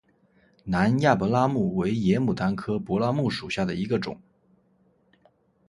[0.63, 4.19] 南亚柏拉木为野牡丹科柏拉木属下的一个种。